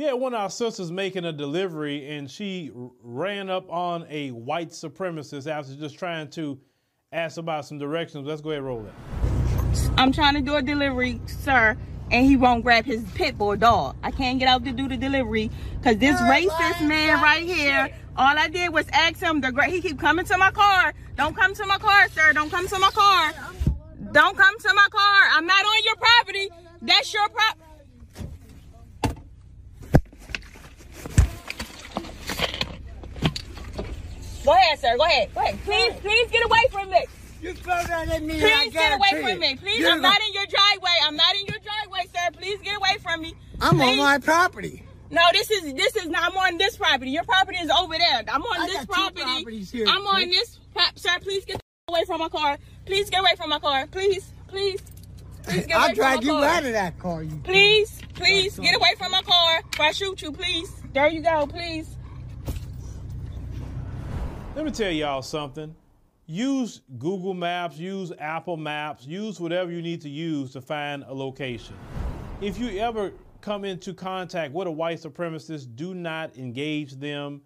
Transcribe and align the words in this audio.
Yeah, 0.00 0.14
one 0.14 0.32
of 0.32 0.40
our 0.40 0.48
sisters 0.48 0.90
making 0.90 1.26
a 1.26 1.32
delivery 1.32 2.08
and 2.08 2.30
she 2.30 2.70
ran 3.02 3.50
up 3.50 3.70
on 3.70 4.06
a 4.08 4.30
white 4.30 4.70
supremacist 4.70 5.46
after 5.46 5.74
just 5.74 5.98
trying 5.98 6.30
to 6.30 6.58
ask 7.12 7.36
about 7.36 7.66
some 7.66 7.78
directions. 7.78 8.26
Let's 8.26 8.40
go 8.40 8.48
ahead 8.48 8.60
and 8.60 8.66
roll 8.66 8.86
it. 8.86 8.94
I'm 9.98 10.10
trying 10.10 10.36
to 10.36 10.40
do 10.40 10.56
a 10.56 10.62
delivery, 10.62 11.20
sir, 11.26 11.76
and 12.10 12.24
he 12.24 12.38
won't 12.38 12.64
grab 12.64 12.86
his 12.86 13.04
pit 13.14 13.36
bull 13.36 13.56
dog. 13.56 13.94
I 14.02 14.10
can't 14.10 14.38
get 14.38 14.48
out 14.48 14.64
to 14.64 14.72
do 14.72 14.88
the 14.88 14.96
delivery 14.96 15.50
because 15.78 15.98
this 15.98 16.18
racist 16.18 16.88
man 16.88 17.22
right 17.22 17.42
here. 17.42 17.90
All 18.16 18.38
I 18.38 18.48
did 18.48 18.72
was 18.72 18.86
ask 18.94 19.18
him. 19.18 19.42
The 19.42 19.52
gra- 19.52 19.68
he 19.68 19.82
keep 19.82 19.98
coming 19.98 20.24
to 20.24 20.38
my 20.38 20.50
car. 20.50 20.94
Don't 21.18 21.36
come 21.36 21.52
to 21.52 21.66
my 21.66 21.76
car, 21.76 22.08
sir. 22.08 22.32
Don't 22.32 22.48
come 22.48 22.66
to 22.66 22.78
my 22.78 22.90
car. 22.94 23.32
Don't 24.12 24.34
come 24.34 24.58
to 24.60 24.72
my 24.72 24.88
car. 24.90 25.22
I'm 25.32 25.46
not 25.46 25.62
on 25.62 25.84
your 25.84 25.96
property. 25.96 26.48
That's 26.80 27.12
your 27.12 27.28
prop. 27.28 27.58
Go 34.44 34.52
ahead, 34.70 34.80
sir. 34.80 34.96
Go 34.96 35.04
ahead. 35.04 35.34
Go 35.34 35.40
ahead. 35.40 35.58
Please, 35.64 35.92
please 36.00 36.30
get 36.30 36.44
away 36.44 36.62
from 36.70 36.90
me. 36.90 37.04
You 37.42 37.54
throw 37.54 37.82
that 37.82 38.08
at 38.08 38.22
me. 38.22 38.38
Please 38.38 38.72
get 38.72 38.92
away 38.92 39.22
from 39.22 39.38
me. 39.40 39.56
Please, 39.56 39.78
You're 39.78 39.92
I'm 39.92 40.02
not 40.02 40.20
in 40.20 40.34
your 40.34 40.46
driveway. 40.46 40.90
I'm 41.04 41.16
not 41.16 41.34
in 41.34 41.46
your 41.46 41.58
driveway, 41.58 42.06
sir. 42.14 42.30
Please 42.38 42.60
get 42.62 42.76
away 42.76 42.98
from 43.02 43.22
me. 43.22 43.34
I'm 43.60 43.80
on 43.80 43.96
my 43.96 44.18
property. 44.18 44.84
No, 45.10 45.22
this 45.32 45.50
is 45.50 45.74
this 45.74 45.96
is 45.96 46.08
not. 46.08 46.30
I'm 46.30 46.36
on 46.36 46.58
this 46.58 46.76
property. 46.76 47.10
Your 47.10 47.24
property 47.24 47.58
is 47.58 47.70
over 47.70 47.94
there. 47.96 48.24
I'm 48.28 48.42
on 48.42 48.60
I 48.60 48.66
this 48.66 48.84
property. 48.86 49.62
here, 49.64 49.86
I'm 49.88 50.06
on 50.06 50.28
this. 50.28 50.58
Sir, 50.94 51.18
please 51.20 51.44
get 51.44 51.60
away 51.88 52.04
from 52.06 52.20
my 52.20 52.28
car. 52.28 52.58
Please 52.86 53.10
get 53.10 53.20
away 53.20 53.34
from 53.36 53.50
my 53.50 53.58
car. 53.58 53.86
Please, 53.88 54.32
please, 54.46 54.80
please 55.44 55.66
get 55.66 55.76
away 55.76 55.88
I'll 55.88 55.94
drag 55.94 56.22
you 56.22 56.32
car. 56.32 56.44
out 56.44 56.64
of 56.64 56.72
that 56.72 56.98
car. 56.98 57.22
You 57.22 57.40
Please, 57.42 58.00
please 58.14 58.58
get 58.58 58.76
away 58.76 58.94
from 58.98 59.10
my 59.12 59.22
car. 59.22 59.62
If 59.72 59.80
I 59.80 59.92
shoot 59.92 60.22
you, 60.22 60.30
please. 60.30 60.70
There 60.92 61.08
you 61.08 61.22
go. 61.22 61.46
Please. 61.46 61.88
Let 64.60 64.66
me 64.66 64.72
tell 64.72 64.92
y'all 64.92 65.22
something. 65.22 65.74
Use 66.26 66.82
Google 66.98 67.32
Maps, 67.32 67.78
use 67.78 68.12
Apple 68.18 68.58
Maps, 68.58 69.06
use 69.06 69.40
whatever 69.40 69.72
you 69.72 69.80
need 69.80 70.02
to 70.02 70.10
use 70.10 70.52
to 70.52 70.60
find 70.60 71.02
a 71.04 71.14
location. 71.14 71.74
If 72.42 72.58
you 72.58 72.78
ever 72.78 73.10
come 73.40 73.64
into 73.64 73.94
contact 73.94 74.52
with 74.52 74.68
a 74.68 74.70
white 74.70 74.98
supremacist, 74.98 75.76
do 75.76 75.94
not 75.94 76.36
engage 76.36 76.92
them, 76.96 77.40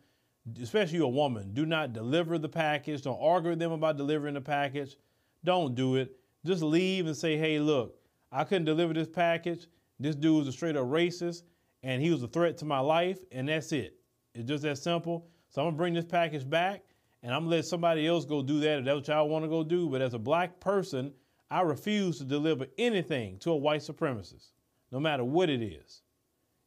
especially 0.60 0.98
a 0.98 1.06
woman. 1.06 1.54
Do 1.54 1.64
not 1.64 1.92
deliver 1.92 2.36
the 2.36 2.48
package. 2.48 3.02
Don't 3.02 3.20
argue 3.22 3.50
with 3.50 3.60
them 3.60 3.70
about 3.70 3.96
delivering 3.96 4.34
the 4.34 4.40
package. 4.40 4.96
Don't 5.44 5.76
do 5.76 5.94
it. 5.94 6.16
Just 6.44 6.64
leave 6.64 7.06
and 7.06 7.16
say, 7.16 7.36
hey, 7.36 7.60
look, 7.60 7.94
I 8.32 8.42
couldn't 8.42 8.64
deliver 8.64 8.92
this 8.92 9.06
package. 9.06 9.68
This 10.00 10.16
dude 10.16 10.38
was 10.38 10.48
a 10.48 10.52
straight 10.52 10.76
up 10.76 10.86
racist 10.86 11.44
and 11.84 12.02
he 12.02 12.10
was 12.10 12.24
a 12.24 12.28
threat 12.28 12.58
to 12.58 12.64
my 12.64 12.80
life, 12.80 13.20
and 13.30 13.48
that's 13.48 13.70
it. 13.70 14.00
It's 14.34 14.48
just 14.48 14.64
that 14.64 14.78
simple. 14.78 15.28
So 15.50 15.62
I'm 15.62 15.68
gonna 15.68 15.76
bring 15.76 15.94
this 15.94 16.06
package 16.06 16.50
back 16.50 16.82
and 17.24 17.34
I'm 17.34 17.48
let 17.48 17.64
somebody 17.64 18.06
else 18.06 18.26
go 18.26 18.42
do 18.42 18.60
that 18.60 18.80
if 18.80 18.84
that's 18.84 18.96
what 18.96 19.08
y'all 19.08 19.28
wanna 19.30 19.48
go 19.48 19.64
do. 19.64 19.88
But 19.88 20.02
as 20.02 20.12
a 20.12 20.18
black 20.18 20.60
person, 20.60 21.10
I 21.50 21.62
refuse 21.62 22.18
to 22.18 22.24
deliver 22.24 22.66
anything 22.76 23.38
to 23.38 23.50
a 23.50 23.56
white 23.56 23.80
supremacist, 23.80 24.50
no 24.92 25.00
matter 25.00 25.24
what 25.24 25.48
it 25.48 25.62
is. 25.62 26.02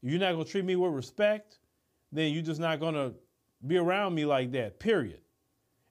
If 0.01 0.09
you're 0.09 0.19
not 0.19 0.31
gonna 0.31 0.45
treat 0.45 0.65
me 0.65 0.75
with 0.75 0.93
respect, 0.93 1.59
then 2.11 2.33
you're 2.33 2.43
just 2.43 2.59
not 2.59 2.79
gonna 2.79 3.13
be 3.67 3.77
around 3.77 4.15
me 4.15 4.25
like 4.25 4.51
that, 4.53 4.79
period. 4.79 5.21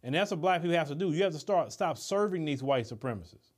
And 0.02 0.14
that's 0.14 0.32
what 0.32 0.40
black 0.40 0.62
people 0.62 0.76
have 0.76 0.88
to 0.88 0.96
do. 0.96 1.12
You 1.12 1.22
have 1.22 1.32
to 1.32 1.38
start 1.38 1.72
stop 1.72 1.96
serving 1.96 2.44
these 2.44 2.62
white 2.62 2.86
supremacists. 2.86 3.52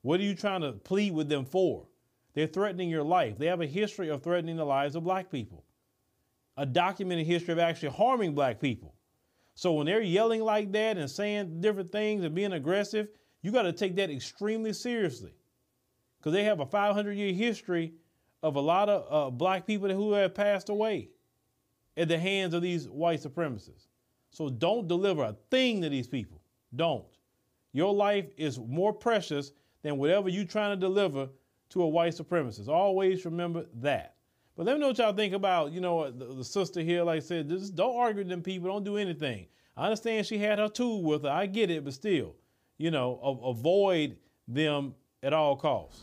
What 0.00 0.20
are 0.20 0.24
you 0.24 0.34
trying 0.34 0.62
to 0.62 0.72
plead 0.72 1.12
with 1.12 1.28
them 1.28 1.44
for? 1.44 1.86
They're 2.32 2.46
threatening 2.46 2.88
your 2.88 3.02
life. 3.02 3.36
They 3.36 3.46
have 3.46 3.60
a 3.60 3.66
history 3.66 4.08
of 4.08 4.22
threatening 4.22 4.56
the 4.56 4.64
lives 4.64 4.96
of 4.96 5.04
black 5.04 5.30
people. 5.30 5.64
A 6.56 6.64
documented 6.64 7.26
history 7.26 7.52
of 7.52 7.58
actually 7.58 7.90
harming 7.90 8.34
black 8.34 8.58
people. 8.58 8.95
So 9.56 9.72
when 9.72 9.86
they're 9.86 10.02
yelling 10.02 10.42
like 10.42 10.70
that 10.72 10.98
and 10.98 11.10
saying 11.10 11.62
different 11.62 11.90
things 11.90 12.22
and 12.22 12.34
being 12.34 12.52
aggressive, 12.52 13.08
you 13.40 13.50
got 13.50 13.62
to 13.62 13.72
take 13.72 13.96
that 13.96 14.10
extremely 14.10 14.74
seriously. 14.74 15.32
Because 16.18 16.34
they 16.34 16.44
have 16.44 16.60
a 16.60 16.66
500 16.66 17.12
year 17.12 17.32
history 17.32 17.94
of 18.42 18.56
a 18.56 18.60
lot 18.60 18.90
of 18.90 19.06
uh, 19.10 19.30
black 19.30 19.66
people 19.66 19.88
who 19.88 20.12
have 20.12 20.34
passed 20.34 20.68
away 20.68 21.08
at 21.96 22.08
the 22.08 22.18
hands 22.18 22.52
of 22.52 22.60
these 22.60 22.86
white 22.86 23.22
supremacists. 23.22 23.88
So 24.30 24.50
don't 24.50 24.86
deliver 24.86 25.24
a 25.24 25.36
thing 25.50 25.80
to 25.80 25.88
these 25.88 26.06
people. 26.06 26.42
Don't. 26.74 27.06
Your 27.72 27.94
life 27.94 28.26
is 28.36 28.58
more 28.58 28.92
precious 28.92 29.52
than 29.82 29.96
whatever 29.96 30.28
you're 30.28 30.44
trying 30.44 30.78
to 30.78 30.80
deliver 30.80 31.30
to 31.70 31.82
a 31.82 31.88
white 31.88 32.12
supremacist. 32.12 32.68
Always 32.68 33.24
remember 33.24 33.64
that. 33.76 34.15
But 34.56 34.66
let 34.66 34.74
me 34.74 34.80
know 34.80 34.88
what 34.88 34.98
y'all 34.98 35.12
think 35.12 35.34
about, 35.34 35.72
you 35.72 35.80
know, 35.80 36.10
the, 36.10 36.34
the 36.34 36.44
sister 36.44 36.80
here. 36.80 37.02
Like 37.02 37.18
I 37.18 37.20
said, 37.20 37.48
just 37.48 37.76
don't 37.76 37.94
argue 37.96 38.20
with 38.20 38.28
them 38.28 38.42
people. 38.42 38.68
Don't 38.68 38.84
do 38.84 38.96
anything. 38.96 39.46
I 39.76 39.84
understand 39.84 40.26
she 40.26 40.38
had 40.38 40.58
her 40.58 40.68
tool 40.68 41.02
with 41.02 41.24
her. 41.24 41.28
I 41.28 41.44
get 41.44 41.70
it, 41.70 41.84
but 41.84 41.92
still, 41.92 42.34
you 42.78 42.90
know, 42.90 43.20
a- 43.22 43.50
avoid 43.50 44.16
them 44.48 44.94
at 45.22 45.34
all 45.34 45.56
costs. 45.56 46.02